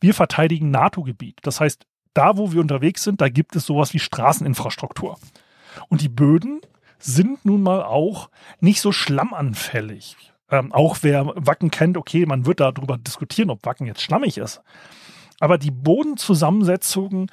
wir 0.00 0.14
verteidigen 0.14 0.70
NATO-Gebiet. 0.70 1.38
Das 1.42 1.60
heißt, 1.60 1.84
da, 2.14 2.36
wo 2.36 2.52
wir 2.52 2.60
unterwegs 2.60 3.04
sind, 3.04 3.20
da 3.20 3.28
gibt 3.28 3.54
es 3.54 3.66
sowas 3.66 3.94
wie 3.94 3.98
Straßeninfrastruktur. 3.98 5.18
Und 5.88 6.00
die 6.00 6.08
Böden 6.08 6.60
sind 6.98 7.44
nun 7.44 7.62
mal 7.62 7.82
auch 7.82 8.30
nicht 8.60 8.80
so 8.80 8.92
schlammanfällig. 8.92 10.16
Ähm, 10.50 10.72
auch 10.72 10.98
wer 11.02 11.26
Wacken 11.34 11.70
kennt, 11.70 11.96
okay, 11.96 12.26
man 12.26 12.46
wird 12.46 12.60
darüber 12.60 12.98
diskutieren, 12.98 13.50
ob 13.50 13.64
Wacken 13.64 13.86
jetzt 13.86 14.02
schlammig 14.02 14.38
ist. 14.38 14.60
Aber 15.42 15.58
die 15.58 15.72
Bodenzusammensetzungen 15.72 17.26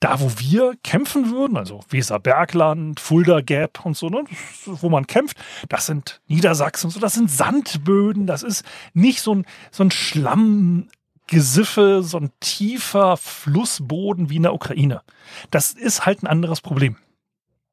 da, 0.00 0.18
wo 0.18 0.32
wir 0.38 0.76
kämpfen 0.82 1.30
würden, 1.30 1.58
also 1.58 1.80
Weserbergland, 1.90 2.98
Fulda 2.98 3.42
Gap 3.42 3.84
und 3.84 3.98
so, 3.98 4.08
ne, 4.08 4.24
wo 4.64 4.88
man 4.88 5.06
kämpft, 5.06 5.36
das 5.68 5.84
sind 5.84 6.22
Niedersachsen 6.26 6.86
und 6.86 6.92
so, 6.92 7.00
das 7.00 7.12
sind 7.12 7.30
Sandböden, 7.30 8.26
das 8.26 8.42
ist 8.42 8.64
nicht 8.94 9.20
so 9.20 9.34
ein, 9.34 9.44
so 9.70 9.84
ein 9.84 9.90
Schlammgesiffe, 9.90 12.02
so 12.02 12.16
ein 12.16 12.30
tiefer 12.40 13.18
Flussboden 13.18 14.30
wie 14.30 14.36
in 14.36 14.44
der 14.44 14.54
Ukraine. 14.54 15.02
Das 15.50 15.72
ist 15.72 16.06
halt 16.06 16.22
ein 16.22 16.28
anderes 16.28 16.62
Problem. 16.62 16.96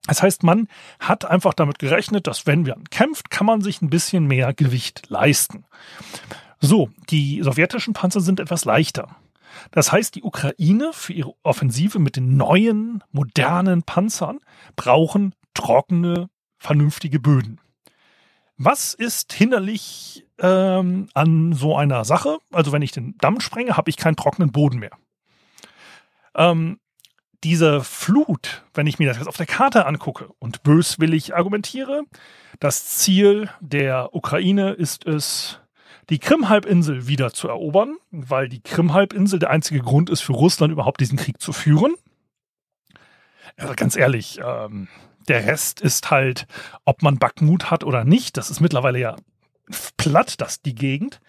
Das 0.06 0.22
heißt, 0.22 0.44
man 0.44 0.68
hat 1.00 1.24
einfach 1.24 1.54
damit 1.54 1.80
gerechnet, 1.80 2.28
dass 2.28 2.46
wenn 2.46 2.64
man 2.64 2.84
kämpft, 2.90 3.30
kann 3.30 3.48
man 3.48 3.62
sich 3.62 3.82
ein 3.82 3.90
bisschen 3.90 4.28
mehr 4.28 4.54
Gewicht 4.54 5.04
leisten. 5.08 5.64
So, 6.60 6.90
die 7.10 7.42
sowjetischen 7.42 7.94
Panzer 7.94 8.20
sind 8.20 8.42
etwas 8.42 8.66
leichter. 8.66 9.16
Das 9.72 9.92
heißt, 9.92 10.16
die 10.16 10.24
Ukraine 10.24 10.92
für 10.94 11.14
ihre 11.14 11.34
Offensive 11.44 12.00
mit 12.00 12.16
den 12.16 12.38
neuen, 12.38 13.04
modernen 13.12 13.84
Panzern 13.84 14.40
brauchen 14.76 15.34
trockene, 15.54 16.30
vernünftige 16.58 17.20
Böden. 17.20 17.60
Was 18.58 18.94
ist 18.94 19.34
hinderlich 19.34 20.26
ähm, 20.40 21.10
an 21.14 21.54
so 21.54 21.76
einer 21.76 22.06
Sache? 22.06 22.40
Also 22.52 22.72
wenn 22.72 22.82
ich 22.82 22.92
den 22.92 23.16
Damm 23.20 23.40
sprenge, 23.40 23.78
habe 23.78 23.90
ich 23.90 23.98
keinen 23.98 24.16
trockenen 24.16 24.52
Boden 24.52 24.80
mehr. 24.80 24.98
Ähm, 26.36 26.80
diese 27.44 27.84
Flut, 27.84 28.64
wenn 28.74 28.88
ich 28.88 28.98
mir 28.98 29.08
das 29.08 29.18
jetzt 29.18 29.28
auf 29.28 29.38
der 29.38 29.46
Karte 29.46 29.86
angucke 29.86 30.30
und 30.40 30.64
böswillig 30.64 31.36
argumentiere, 31.36 32.04
das 32.60 32.88
Ziel 32.98 33.50
der 33.60 34.16
Ukraine 34.16 34.72
ist 34.72 35.06
es, 35.06 35.60
die 36.10 36.20
Krim-Halbinsel 36.20 37.08
wieder 37.08 37.34
zu 37.34 37.48
erobern, 37.48 37.98
weil 38.12 38.48
die 38.48 38.62
Krim-Halbinsel 38.62 39.40
der 39.40 39.50
einzige 39.50 39.82
Grund 39.82 40.10
ist 40.10 40.22
für 40.22 40.34
Russland 40.34 40.72
überhaupt 40.72 41.02
diesen 41.02 41.18
Krieg 41.18 41.42
zu 41.42 41.52
führen. 41.52 41.96
Also 43.58 43.74
ganz 43.76 43.96
ehrlich, 43.96 44.40
ähm, 44.44 44.88
der 45.28 45.46
Rest 45.46 45.82
ist 45.82 46.10
halt, 46.10 46.48
ob 46.86 47.02
man 47.02 47.18
Backmut 47.18 47.70
hat 47.70 47.84
oder 47.84 48.06
nicht. 48.06 48.38
Das 48.38 48.50
ist 48.50 48.62
mittlerweile 48.62 49.00
ja 49.00 49.16
platt, 49.98 50.40
das 50.40 50.62
die 50.62 50.76
Gegend. 50.76 51.20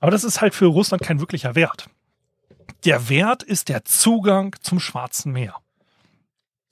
Aber 0.00 0.10
das 0.10 0.24
ist 0.24 0.40
halt 0.40 0.54
für 0.54 0.66
Russland 0.66 1.02
kein 1.02 1.20
wirklicher 1.20 1.54
Wert. 1.54 1.88
Der 2.84 3.08
Wert 3.08 3.42
ist 3.42 3.68
der 3.68 3.84
Zugang 3.84 4.56
zum 4.60 4.80
Schwarzen 4.80 5.32
Meer. 5.32 5.56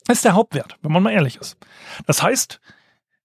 Das 0.06 0.18
ist 0.18 0.24
der 0.24 0.34
Hauptwert, 0.34 0.76
wenn 0.82 0.92
man 0.92 1.02
mal 1.02 1.12
ehrlich 1.12 1.36
ist. 1.36 1.58
Das 2.06 2.22
heißt, 2.22 2.60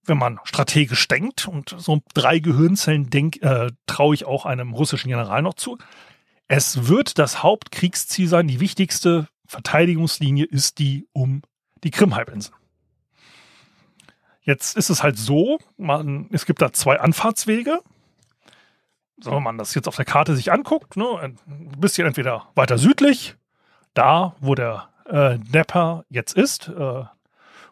wenn 0.05 0.17
man 0.17 0.39
strategisch 0.43 1.07
denkt, 1.07 1.47
und 1.47 1.75
so 1.77 2.01
drei 2.13 2.39
Gehirnzellen 2.39 3.09
denk, 3.09 3.41
äh, 3.41 3.71
traue 3.85 4.15
ich 4.15 4.25
auch 4.25 4.45
einem 4.45 4.73
russischen 4.73 5.09
General 5.09 5.41
noch 5.41 5.53
zu, 5.53 5.77
es 6.47 6.87
wird 6.87 7.19
das 7.19 7.41
Hauptkriegsziel 7.41 8.27
sein, 8.27 8.47
die 8.47 8.59
wichtigste 8.59 9.27
Verteidigungslinie 9.45 10.45
ist 10.45 10.79
die 10.79 11.07
um 11.13 11.41
die 11.83 11.91
Krim-Halbinsel. 11.91 12.53
Jetzt 14.41 14.75
ist 14.75 14.89
es 14.89 15.03
halt 15.03 15.17
so, 15.17 15.57
man, 15.77 16.27
es 16.31 16.45
gibt 16.45 16.61
da 16.61 16.73
zwei 16.73 16.99
Anfahrtswege. 16.99 17.79
So, 19.19 19.31
wenn 19.31 19.43
man 19.43 19.57
das 19.57 19.73
jetzt 19.73 19.87
auf 19.87 19.95
der 19.95 20.05
Karte 20.05 20.35
sich 20.35 20.51
anguckt, 20.51 20.97
ne, 20.97 21.05
ein 21.19 21.69
bisschen 21.77 22.05
entweder 22.05 22.49
weiter 22.55 22.77
südlich, 22.77 23.35
da 23.93 24.35
wo 24.41 24.53
der 24.53 24.89
äh, 25.05 25.39
Dnepr 25.39 26.03
jetzt 26.09 26.35
ist, 26.35 26.67
äh, 26.67 27.03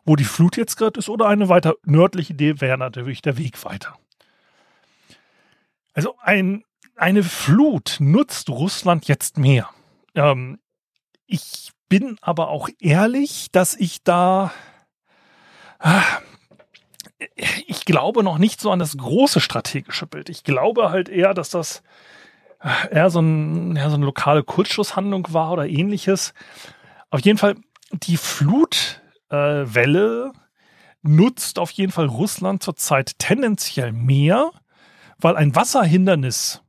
wo 0.06 0.16
die 0.16 0.24
Flut 0.24 0.58
jetzt 0.58 0.76
gerade 0.78 1.00
ist, 1.00 1.10
oder 1.10 1.28
eine 1.28 1.50
weiter 1.50 1.76
nördliche 1.84 2.34
Idee 2.34 2.60
wäre 2.62 2.78
natürlich 2.78 3.22
der 3.22 3.38
Weg 3.38 3.64
weiter. 3.66 3.98
Also 5.94 6.16
ein, 6.22 6.64
eine 6.96 7.24
Flut 7.24 7.98
nutzt 8.00 8.50
Russland 8.50 9.08
jetzt 9.08 9.38
mehr. 9.38 9.70
Ähm, 10.16 10.60
ich 11.26 11.72
bin 11.90 12.18
aber 12.22 12.50
auch 12.50 12.70
ehrlich, 12.80 13.50
dass 13.52 13.76
ich 13.76 14.04
da, 14.04 14.52
ah, 15.80 16.04
ich 17.68 17.86
glaube 17.86 18.24
noch 18.24 18.38
nicht 18.38 18.62
so 18.62 18.72
an 18.72 18.80
das 18.80 18.98
große 18.98 19.42
strategische 19.42 20.08
Bild. 20.08 20.30
Ich 20.30 20.44
glaube 20.44 20.90
halt 20.90 21.10
eher, 21.10 21.34
dass 21.34 21.50
das 21.50 21.84
ah, 22.60 22.86
eher 22.90 23.10
so, 23.10 23.20
ein, 23.20 23.76
eher 23.76 23.90
so 23.90 23.96
eine 23.96 24.06
lokale 24.06 24.44
Kurzschlusshandlung 24.44 25.34
war 25.34 25.52
oder 25.52 25.68
ähnliches. 25.68 26.34
Auf 27.10 27.22
jeden 27.22 27.38
Fall, 27.38 27.56
die 27.92 28.18
Flut 28.18 29.01
äh, 29.32 29.74
Welle 29.74 30.34
nutzt 31.02 31.58
auf 31.58 31.72
jeden 31.72 31.92
Fall 31.92 32.06
Russland 32.06 32.62
zurzeit 32.62 33.18
tendenziell 33.18 33.92
mehr, 33.92 34.52
weil 35.18 35.36
ein 35.36 35.56
Wasserhindernis 35.56 36.62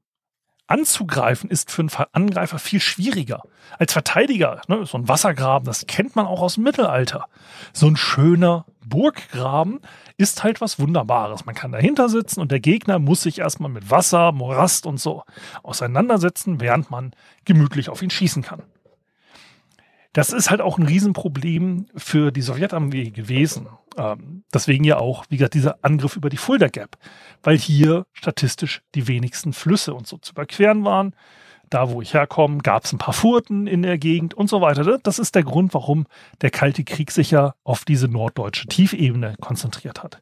anzugreifen 0.66 1.50
ist 1.50 1.70
für 1.70 1.82
einen 1.82 1.90
Angreifer 2.12 2.58
viel 2.58 2.80
schwieriger. 2.80 3.42
Als 3.78 3.92
Verteidiger, 3.92 4.62
ne, 4.68 4.86
so 4.86 4.96
ein 4.96 5.06
Wassergraben, 5.06 5.66
das 5.66 5.86
kennt 5.86 6.16
man 6.16 6.26
auch 6.26 6.40
aus 6.40 6.54
dem 6.54 6.64
Mittelalter. 6.64 7.26
So 7.74 7.86
ein 7.86 7.96
schöner 7.96 8.64
Burggraben 8.86 9.80
ist 10.16 10.42
halt 10.44 10.62
was 10.62 10.78
Wunderbares. 10.78 11.44
Man 11.44 11.54
kann 11.54 11.72
dahinter 11.72 12.08
sitzen 12.08 12.40
und 12.40 12.50
der 12.50 12.60
Gegner 12.60 12.98
muss 12.98 13.22
sich 13.22 13.40
erstmal 13.40 13.70
mit 13.70 13.90
Wasser, 13.90 14.32
Morast 14.32 14.86
und 14.86 14.98
so 14.98 15.24
auseinandersetzen, 15.62 16.60
während 16.60 16.90
man 16.90 17.12
gemütlich 17.44 17.90
auf 17.90 18.00
ihn 18.00 18.10
schießen 18.10 18.42
kann. 18.42 18.62
Das 20.12 20.30
ist 20.30 20.50
halt 20.50 20.60
auch 20.60 20.78
ein 20.78 20.86
Riesenproblem 20.86 21.86
für 21.96 22.32
die 22.32 22.42
Sowjetarmee 22.42 23.10
gewesen. 23.10 23.66
Ähm, 23.96 24.44
deswegen 24.52 24.84
ja 24.84 24.98
auch, 24.98 25.24
wie 25.30 25.36
gesagt, 25.38 25.54
dieser 25.54 25.78
Angriff 25.82 26.16
über 26.16 26.28
die 26.28 26.36
Fulda 26.36 26.68
Gap, 26.68 26.96
weil 27.42 27.56
hier 27.56 28.06
statistisch 28.12 28.82
die 28.94 29.08
wenigsten 29.08 29.52
Flüsse 29.52 29.94
und 29.94 30.06
so 30.06 30.18
zu 30.18 30.32
überqueren 30.32 30.84
waren. 30.84 31.14
Da, 31.70 31.90
wo 31.90 32.02
ich 32.02 32.12
herkomme, 32.12 32.58
gab 32.58 32.84
es 32.84 32.92
ein 32.92 32.98
paar 32.98 33.14
Furten 33.14 33.66
in 33.66 33.80
der 33.80 33.96
Gegend 33.96 34.34
und 34.34 34.50
so 34.50 34.60
weiter. 34.60 34.98
Das 35.02 35.18
ist 35.18 35.34
der 35.34 35.42
Grund, 35.42 35.72
warum 35.72 36.06
der 36.42 36.50
Kalte 36.50 36.84
Krieg 36.84 37.10
sich 37.10 37.30
ja 37.30 37.54
auf 37.64 37.86
diese 37.86 38.08
norddeutsche 38.08 38.66
Tiefebene 38.66 39.36
konzentriert 39.40 40.02
hat. 40.02 40.20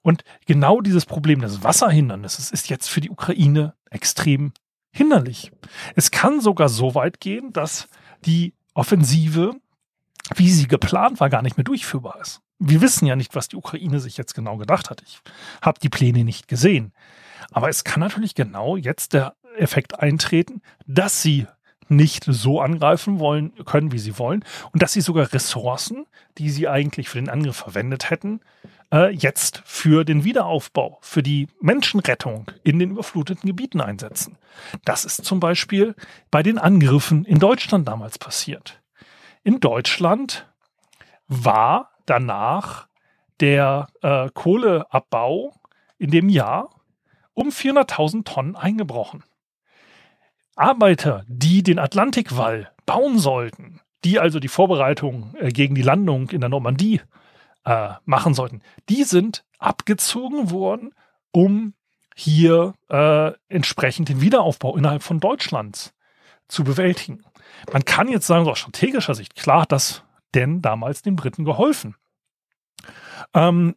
Und 0.00 0.24
genau 0.46 0.80
dieses 0.80 1.04
Problem 1.04 1.42
des 1.42 1.62
Wasserhindernisses 1.62 2.50
ist 2.50 2.70
jetzt 2.70 2.88
für 2.88 3.02
die 3.02 3.10
Ukraine 3.10 3.74
extrem 3.90 4.52
hinderlich. 4.92 5.52
Es 5.94 6.10
kann 6.10 6.40
sogar 6.40 6.70
so 6.70 6.94
weit 6.94 7.20
gehen, 7.20 7.52
dass 7.52 7.88
die 8.24 8.54
Offensive, 8.80 9.52
wie 10.36 10.50
sie 10.50 10.66
geplant 10.66 11.20
war, 11.20 11.28
gar 11.28 11.42
nicht 11.42 11.58
mehr 11.58 11.64
durchführbar 11.64 12.18
ist. 12.22 12.40
wir 12.58 12.80
wissen 12.80 13.04
ja 13.04 13.14
nicht, 13.14 13.34
was 13.34 13.48
die 13.48 13.56
Ukraine 13.56 14.00
sich 14.00 14.16
jetzt 14.16 14.34
genau 14.34 14.56
gedacht 14.56 14.88
hat. 14.88 15.02
Ich 15.06 15.20
habe 15.60 15.78
die 15.80 15.90
Pläne 15.90 16.24
nicht 16.24 16.48
gesehen. 16.48 16.92
Aber 17.52 17.68
es 17.68 17.84
kann 17.84 18.00
natürlich 18.00 18.34
genau 18.34 18.78
jetzt 18.78 19.12
der 19.12 19.34
Effekt 19.58 20.00
eintreten, 20.00 20.62
dass 20.86 21.20
sie 21.20 21.46
nicht 21.90 22.24
so 22.24 22.60
angreifen 22.60 23.18
wollen 23.18 23.52
können, 23.64 23.92
wie 23.92 23.98
sie 23.98 24.18
wollen 24.18 24.44
und 24.72 24.82
dass 24.82 24.92
sie 24.92 25.00
sogar 25.00 25.32
Ressourcen, 25.32 26.06
die 26.38 26.50
sie 26.50 26.68
eigentlich 26.68 27.08
für 27.08 27.18
den 27.18 27.28
Angriff 27.28 27.56
verwendet 27.56 28.10
hätten, 28.10 28.40
äh, 28.92 29.10
jetzt 29.10 29.62
für 29.64 30.04
den 30.04 30.24
Wiederaufbau, 30.24 30.98
für 31.02 31.22
die 31.22 31.48
Menschenrettung 31.60 32.50
in 32.62 32.78
den 32.78 32.92
überfluteten 32.92 33.46
Gebieten 33.46 33.80
einsetzen. 33.80 34.38
Das 34.84 35.04
ist 35.04 35.24
zum 35.24 35.40
Beispiel 35.40 35.94
bei 36.30 36.42
den 36.42 36.58
Angriffen 36.58 37.24
in 37.24 37.38
Deutschland 37.38 37.88
damals 37.88 38.18
passiert. 38.18 38.80
In 39.42 39.60
Deutschland 39.60 40.46
war 41.26 41.90
danach 42.06 42.88
der 43.40 43.88
äh, 44.02 44.28
Kohleabbau 44.32 45.54
in 45.98 46.10
dem 46.10 46.28
Jahr 46.28 46.70
um 47.34 47.48
400.000 47.48 48.24
Tonnen 48.24 48.56
eingebrochen. 48.56 49.22
Arbeiter, 50.56 51.24
die 51.28 51.62
den 51.62 51.78
Atlantikwall 51.78 52.70
bauen 52.86 53.18
sollten, 53.18 53.80
die 54.04 54.18
also 54.18 54.40
die 54.40 54.48
Vorbereitung 54.48 55.34
äh, 55.38 55.50
gegen 55.50 55.74
die 55.74 55.82
Landung 55.82 56.30
in 56.30 56.40
der 56.40 56.50
Normandie 56.50 57.00
äh, 57.64 57.90
machen 58.04 58.34
sollten, 58.34 58.62
die 58.88 59.04
sind 59.04 59.44
abgezogen 59.58 60.50
worden, 60.50 60.92
um 61.32 61.74
hier 62.16 62.74
äh, 62.88 63.32
entsprechend 63.48 64.08
den 64.08 64.20
Wiederaufbau 64.20 64.76
innerhalb 64.76 65.02
von 65.02 65.20
Deutschlands 65.20 65.94
zu 66.48 66.64
bewältigen. 66.64 67.24
Man 67.72 67.84
kann 67.84 68.08
jetzt 68.08 68.26
sagen, 68.26 68.44
so 68.44 68.50
aus 68.50 68.58
strategischer 68.58 69.14
Sicht, 69.14 69.34
klar 69.34 69.62
hat 69.62 69.72
das 69.72 70.02
denn 70.34 70.62
damals 70.62 71.02
den 71.02 71.16
Briten 71.16 71.44
geholfen. 71.44 71.96
Ähm, 73.34 73.74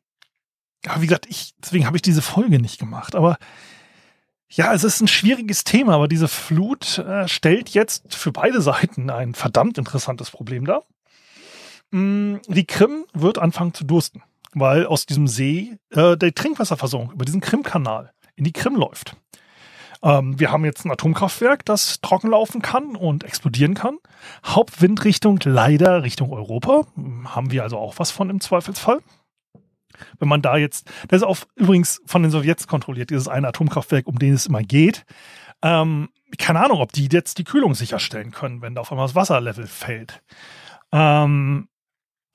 aber 0.85 1.01
wie 1.01 1.07
gesagt, 1.07 1.27
ich, 1.29 1.53
deswegen 1.59 1.85
habe 1.85 1.97
ich 1.97 2.01
diese 2.01 2.21
Folge 2.21 2.59
nicht 2.59 2.79
gemacht. 2.79 3.15
Aber 3.15 3.37
ja, 4.55 4.73
es 4.73 4.83
ist 4.83 5.01
ein 5.01 5.07
schwieriges 5.07 5.63
Thema, 5.63 5.95
aber 5.95 6.07
diese 6.07 6.27
Flut 6.27 6.99
äh, 6.99 7.27
stellt 7.27 7.69
jetzt 7.69 8.13
für 8.13 8.31
beide 8.31 8.61
Seiten 8.61 9.09
ein 9.09 9.33
verdammt 9.33 9.77
interessantes 9.77 10.29
Problem 10.29 10.65
dar. 10.65 10.83
Mm, 11.91 12.35
die 12.47 12.65
Krim 12.65 13.05
wird 13.13 13.39
anfangen 13.39 13.73
zu 13.73 13.83
dursten, 13.83 14.21
weil 14.53 14.85
aus 14.85 15.07
diesem 15.07 15.27
See 15.27 15.77
äh, 15.89 16.15
der 16.17 16.35
Trinkwasserversorgung 16.35 17.11
über 17.11 17.25
diesen 17.25 17.41
Krimkanal 17.41 18.11
in 18.35 18.43
die 18.43 18.53
Krim 18.53 18.75
läuft. 18.75 19.15
Ähm, 20.03 20.39
wir 20.39 20.51
haben 20.51 20.65
jetzt 20.65 20.85
ein 20.85 20.91
Atomkraftwerk, 20.91 21.65
das 21.65 21.99
trocken 22.01 22.29
laufen 22.29 22.61
kann 22.61 22.95
und 22.95 23.23
explodieren 23.23 23.73
kann. 23.73 23.97
Hauptwindrichtung 24.45 25.39
leider 25.43 26.03
Richtung 26.03 26.31
Europa. 26.31 26.85
Haben 27.25 27.51
wir 27.51 27.63
also 27.63 27.77
auch 27.79 27.95
was 27.97 28.11
von 28.11 28.29
im 28.29 28.39
Zweifelsfall. 28.39 28.99
Wenn 30.19 30.27
man 30.27 30.41
da 30.41 30.57
jetzt, 30.57 30.89
das 31.07 31.21
ist 31.21 31.27
auch 31.27 31.37
übrigens 31.55 32.01
von 32.05 32.21
den 32.21 32.31
Sowjets 32.31 32.67
kontrolliert, 32.67 33.09
dieses 33.09 33.27
eine 33.27 33.47
Atomkraftwerk, 33.47 34.07
um 34.07 34.19
den 34.19 34.33
es 34.33 34.45
immer 34.45 34.61
geht. 34.61 35.05
Ähm, 35.61 36.09
keine 36.37 36.63
Ahnung, 36.63 36.79
ob 36.79 36.91
die 36.91 37.07
jetzt 37.11 37.37
die 37.37 37.43
Kühlung 37.43 37.75
sicherstellen 37.75 38.31
können, 38.31 38.61
wenn 38.61 38.75
da 38.75 38.81
auf 38.81 38.91
einmal 38.91 39.07
das 39.07 39.15
Wasserlevel 39.15 39.67
fällt. 39.67 40.21
Ähm, 40.91 41.67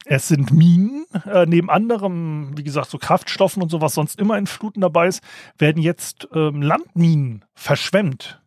es 0.04 0.28
sind 0.28 0.52
Minen, 0.52 1.04
äh, 1.26 1.44
neben 1.46 1.68
anderem, 1.68 2.56
wie 2.56 2.64
gesagt, 2.64 2.90
so 2.90 2.98
Kraftstoffen 2.98 3.62
und 3.62 3.68
so, 3.68 3.80
was 3.80 3.94
sonst 3.94 4.18
immer 4.18 4.38
in 4.38 4.46
Fluten 4.46 4.80
dabei 4.80 5.08
ist, 5.08 5.22
werden 5.58 5.82
jetzt 5.82 6.28
ähm, 6.32 6.62
Landminen 6.62 7.44
verschwemmt, 7.54 8.40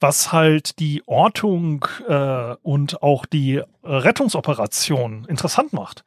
was 0.00 0.32
halt 0.32 0.80
die 0.80 1.02
Ortung 1.06 1.86
äh, 2.08 2.54
und 2.62 3.02
auch 3.02 3.26
die 3.26 3.56
äh, 3.56 3.64
Rettungsoperation 3.84 5.24
interessant 5.26 5.72
macht 5.72 6.04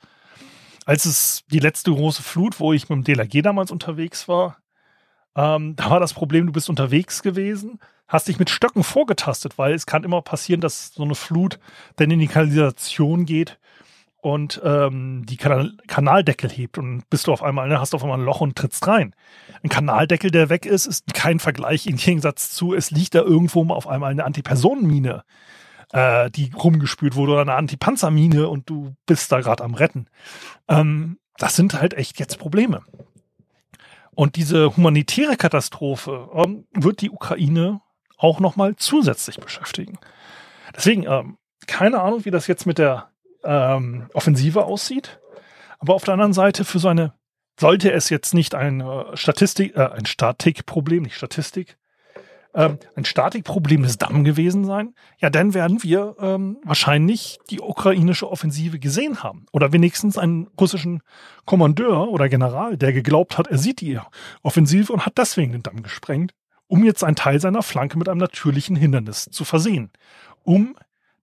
als 0.86 1.06
es 1.06 1.44
die 1.52 1.60
letzte 1.60 1.92
große 1.92 2.24
Flut, 2.24 2.60
wo 2.60 2.74
ich 2.74 2.90
mit 2.90 3.08
dem 3.08 3.16
DLRG 3.16 3.42
damals 3.44 3.72
unterwegs 3.72 4.28
war, 4.28 4.58
ähm, 5.36 5.76
da 5.76 5.90
war 5.90 6.00
das 6.00 6.14
Problem, 6.14 6.48
du 6.48 6.52
bist 6.52 6.70
unterwegs 6.70 7.22
gewesen, 7.22 7.80
hast 8.08 8.28
dich 8.28 8.40
mit 8.40 8.50
Stöcken 8.50 8.84
vorgetastet, 8.84 9.58
weil 9.58 9.74
es 9.74 9.86
kann 9.86 10.04
immer 10.04 10.22
passieren, 10.22 10.62
dass 10.62 10.94
so 10.94 11.04
eine 11.04 11.16
Flut 11.16 11.60
dann 11.96 12.12
in 12.12 12.20
die 12.20 12.28
Kanalisation 12.28 13.26
geht 13.26 13.58
und 14.22 14.62
ähm, 14.64 15.26
die 15.26 15.38
Kanal 15.38 15.72
Kanaldeckel 15.88 16.50
hebt 16.50 16.78
und 16.78 17.10
bist 17.10 17.28
du 17.28 17.34
auf 17.34 17.42
einmal, 17.42 17.68
ne, 17.70 17.80
hast 17.80 17.94
du 17.94 17.98
auf 17.98 18.04
einmal 18.04 18.20
ein 18.20 18.26
Loch 18.26 18.42
und 18.42 18.56
trittst 18.56 18.88
rein. 18.88 19.16
Ein 19.64 19.70
Kanaldeckel, 19.70 20.30
der 20.30 20.50
weg 20.50 20.66
ist, 20.66 20.86
ist 20.86 21.14
kein 21.14 21.40
Vergleich 21.40 21.88
im 21.88 21.96
Gegensatz 21.96 22.52
zu, 22.52 22.74
es 22.74 22.92
liegt 22.92 23.16
da 23.16 23.22
irgendwo 23.22 23.66
auf 23.74 23.88
einmal 23.88 24.12
eine 24.12 24.26
Antipersonenmine 24.26 25.24
äh, 25.92 26.30
die 26.32 26.52
rumgespült 26.52 27.16
wurde 27.16 27.34
oder 27.34 27.42
eine 27.42 27.56
Antipanzermine 27.56 28.48
und 28.48 28.70
du 28.70 28.96
bist 29.06 29.32
da 29.32 29.42
gerade 29.42 29.64
am 29.64 29.74
Retten. 29.74 30.08
Ähm, 30.68 31.20
das 31.38 31.56
sind 31.56 31.80
halt 31.80 31.94
echt 31.94 32.20
jetzt 32.20 32.38
Probleme. 32.40 32.84
Und 34.14 34.36
diese 34.36 34.76
humanitäre 34.76 35.38
Katastrophe 35.38 36.30
ähm, 36.34 36.68
wird 36.74 37.02
die 37.02 37.10
Ukraine 37.10 37.82
auch 38.18 38.40
nochmal 38.40 38.76
zusätzlich 38.76 39.40
beschäftigen. 39.40 39.98
Deswegen, 40.76 41.04
ähm, 41.04 41.38
keine 41.68 42.02
Ahnung, 42.02 42.26
wie 42.26 42.32
das 42.32 42.48
jetzt 42.48 42.66
mit 42.66 42.78
der 42.78 43.10
ähm, 43.44 44.10
Offensive 44.14 44.66
aussieht. 44.66 45.20
Aber 45.80 45.96
auf 45.96 46.04
der 46.04 46.14
anderen 46.14 46.34
Seite, 46.34 46.64
für 46.66 46.80
so 46.80 46.90
eine, 46.90 47.14
sollte 47.60 47.92
es 47.92 48.10
jetzt 48.10 48.34
nicht 48.34 48.54
ein 48.54 48.82
äh, 48.82 49.18
Statistik, 49.18 49.76
äh, 49.76 49.88
ein 49.88 50.06
Statikproblem, 50.06 51.04
nicht 51.04 51.16
Statistik, 51.16 51.78
ähm, 52.54 52.80
ein 52.96 53.06
Statikproblem 53.06 53.84
des 53.84 53.98
Damm 53.98 54.24
gewesen 54.24 54.66
sein, 54.66 54.94
ja, 55.20 55.30
dann 55.30 55.54
werden 55.54 55.84
wir 55.84 56.16
ähm, 56.20 56.58
wahrscheinlich 56.64 57.40
die 57.50 57.62
ukrainische 57.62 58.30
Offensive 58.30 58.80
gesehen 58.80 59.24
haben. 59.24 59.46
Oder 59.52 59.72
wenigstens 59.72 60.18
einen 60.18 60.48
russischen 60.60 61.02
Kommandeur 61.46 62.10
oder 62.10 62.30
General, 62.30 62.78
der 62.78 62.94
geglaubt 62.94 63.38
hat, 63.38 63.48
er 63.48 63.58
sieht 63.58 63.82
die 63.82 64.00
Offensive 64.44 64.92
und 64.92 65.06
hat 65.06 65.18
deswegen 65.18 65.54
den 65.54 65.64
Damm 65.64 65.82
gesprengt, 65.84 66.34
um 66.68 66.84
jetzt 66.84 67.04
einen 67.04 67.16
Teil 67.16 67.40
seiner 67.40 67.64
Flanke 67.64 67.98
mit 67.98 68.10
einem 68.10 68.20
natürlichen 68.20 68.76
Hindernis 68.76 69.30
zu 69.32 69.46
versehen. 69.46 69.92
Um 70.44 70.76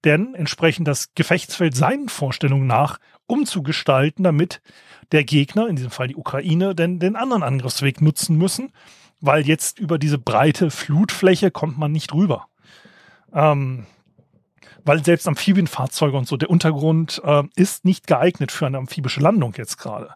denn 0.05 0.35
entsprechend 0.35 0.87
das 0.87 1.13
Gefechtsfeld 1.15 1.75
seinen 1.77 2.09
Vorstellungen 2.09 2.67
nach 2.67 2.99
umzugestalten, 3.27 4.23
damit 4.23 4.63
der 5.13 5.25
Gegner, 5.25 5.69
in 5.69 5.77
diesem 5.77 5.91
Fall 5.91 6.09
die 6.09 6.17
Ukraine, 6.17 6.75
denn 6.75 6.99
den 6.99 7.17
anderen 7.17 7.43
Angriffsweg 7.43 8.01
nutzen 8.01 8.37
müssen 8.37 8.73
weil 9.21 9.47
jetzt 9.47 9.79
über 9.79 9.99
diese 9.99 10.19
breite 10.19 10.71
Flutfläche 10.71 11.51
kommt 11.51 11.79
man 11.79 11.93
nicht 11.93 12.13
rüber. 12.15 12.49
Ähm, 13.33 13.87
weil 14.85 15.05
selbst 15.05 15.29
Amphibienfahrzeuge 15.29 16.17
und 16.17 16.27
so, 16.27 16.37
der 16.37 16.51
Untergrund 16.51 17.21
äh, 17.25 17.43
ist 17.57 17.85
nicht 17.85 18.07
geeignet 18.07 18.53
für 18.53 18.67
eine 18.67 18.79
amphibische 18.79 19.21
Landung 19.21 19.55
jetzt 19.57 19.77
gerade, 19.77 20.15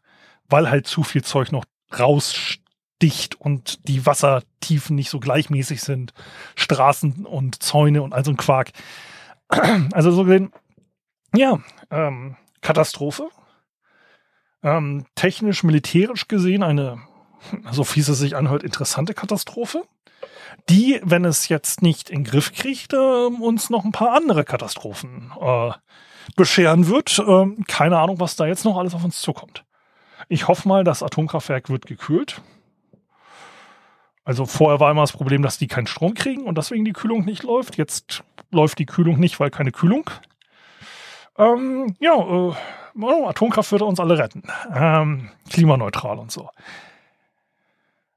weil 0.49 0.71
halt 0.71 0.87
zu 0.87 1.03
viel 1.03 1.23
Zeug 1.23 1.53
noch 1.53 1.65
raussticht 1.99 3.39
und 3.39 3.87
die 3.89 4.07
Wassertiefen 4.07 4.97
nicht 4.97 5.11
so 5.11 5.21
gleichmäßig 5.21 5.83
sind, 5.83 6.15
Straßen 6.55 7.27
und 7.27 7.63
Zäune 7.63 8.03
und 8.03 8.15
all 8.15 8.25
so 8.25 8.31
ein 8.31 8.37
Quark. 8.37 8.73
Also 9.93 10.11
so 10.11 10.25
gesehen, 10.25 10.51
ja, 11.35 11.59
ähm, 11.91 12.37
Katastrophe. 12.63 13.29
Ähm, 14.63 15.05
technisch, 15.15 15.63
militärisch 15.65 16.29
gesehen 16.29 16.63
eine 16.63 17.03
so 17.73 17.85
fies 17.85 18.09
es 18.09 18.19
sich 18.19 18.37
anhört, 18.37 18.63
interessante 18.63 19.15
Katastrophe, 19.15 19.83
die, 20.69 21.01
wenn 21.03 21.25
es 21.25 21.49
jetzt 21.49 21.83
nicht 21.83 22.11
in 22.11 22.25
den 22.25 22.31
Griff 22.31 22.53
kriegt, 22.53 22.93
äh, 22.93 22.97
uns 22.97 23.71
noch 23.71 23.85
ein 23.85 23.93
paar 23.93 24.15
andere 24.15 24.45
Katastrophen 24.45 25.33
äh, 25.41 25.73
bescheren 26.37 26.89
wird. 26.89 27.19
Äh, 27.19 27.63
keine 27.67 27.99
Ahnung, 27.99 28.21
was 28.21 28.37
da 28.37 28.47
jetzt 28.47 28.65
noch 28.65 28.77
alles 28.79 28.95
auf 28.95 29.05
uns 29.05 29.21
zukommt. 29.21 29.65
Ich 30.29 30.49
hoffe 30.49 30.69
mal, 30.69 30.85
das 30.85 31.03
Atomkraftwerk 31.03 31.69
wird 31.69 31.87
gekühlt. 31.87 32.41
Also 34.25 34.47
vorher 34.47 34.79
war 34.79 34.91
immer 34.91 35.03
das 35.03 35.13
Problem, 35.13 35.43
dass 35.43 35.59
die 35.59 35.67
keinen 35.67 35.89
Strom 35.89 36.15
kriegen 36.15 36.45
und 36.45 36.57
deswegen 36.57 36.85
die 36.85 36.93
Kühlung 36.93 37.25
nicht 37.25 37.43
läuft. 37.43 37.77
Jetzt 37.77 38.23
läuft 38.53 38.79
die 38.79 38.87
Kühlung 38.87 39.19
nicht, 39.19 39.41
weil 39.41 39.51
keine 39.51 39.73
Kühlung. 39.73 40.09
Ähm, 41.39 41.97
ja, 41.99 42.15
äh, 42.15 43.25
Atomkraft 43.27 43.73
würde 43.73 43.85
uns 43.85 43.99
alle 43.99 44.19
retten. 44.19 44.45
Ähm, 44.73 45.31
klimaneutral 45.51 46.19
und 46.19 46.31
so. 46.31 46.51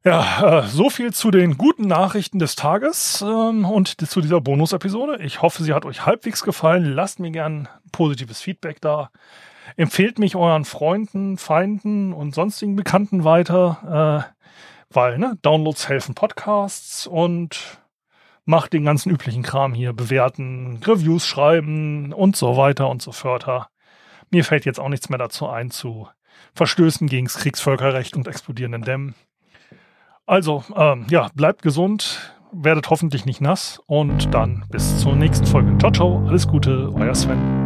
Ja, 0.05 0.59
äh, 0.59 0.67
so 0.67 0.91
viel 0.91 1.13
zu 1.13 1.31
den 1.31 1.57
guten 1.57 1.87
Nachrichten 1.87 2.37
des 2.37 2.55
Tages 2.55 3.23
ähm, 3.27 3.65
und 3.65 3.99
zu 4.07 4.21
dieser 4.21 4.39
Bonus-Episode. 4.39 5.17
Ich 5.23 5.41
hoffe, 5.41 5.63
sie 5.63 5.73
hat 5.73 5.83
euch 5.83 6.05
halbwegs 6.05 6.43
gefallen. 6.43 6.93
Lasst 6.93 7.19
mir 7.19 7.31
gern 7.31 7.67
positives 7.91 8.39
Feedback 8.39 8.79
da. 8.81 9.09
Empfehlt 9.77 10.19
mich 10.19 10.35
euren 10.35 10.63
Freunden, 10.63 11.39
Feinden 11.39 12.13
und 12.13 12.35
sonstigen 12.35 12.75
Bekannten 12.75 13.23
weiter, 13.23 14.27
äh, 14.29 14.93
weil 14.93 15.17
ne, 15.17 15.39
Downloads 15.41 15.89
helfen 15.89 16.13
Podcasts 16.13 17.07
und 17.07 17.79
macht 18.45 18.73
den 18.73 18.85
ganzen 18.85 19.09
üblichen 19.09 19.41
Kram 19.41 19.73
hier, 19.73 19.91
bewerten, 19.91 20.81
Reviews 20.85 21.25
schreiben 21.25 22.13
und 22.13 22.35
so 22.35 22.57
weiter 22.57 22.89
und 22.89 23.01
so 23.01 23.11
fort. 23.11 23.47
Mir 24.29 24.45
fällt 24.45 24.65
jetzt 24.65 24.79
auch 24.79 24.89
nichts 24.89 25.09
mehr 25.09 25.17
dazu 25.17 25.47
ein 25.47 25.71
zu 25.71 26.07
Verstößen 26.53 27.07
gegen 27.07 27.25
das 27.25 27.39
Kriegsvölkerrecht 27.39 28.15
und 28.15 28.27
explodierenden 28.27 28.83
Dämmen. 28.83 29.15
Also, 30.25 30.63
ähm, 30.75 31.05
ja, 31.09 31.27
bleibt 31.35 31.61
gesund, 31.61 32.33
werdet 32.51 32.89
hoffentlich 32.89 33.25
nicht 33.25 33.41
nass 33.41 33.79
und 33.85 34.33
dann 34.33 34.65
bis 34.71 34.99
zur 34.99 35.15
nächsten 35.15 35.45
Folge. 35.45 35.77
Ciao, 35.77 35.91
ciao, 35.91 36.25
alles 36.27 36.47
Gute, 36.47 36.91
euer 36.95 37.13
Sven. 37.13 37.64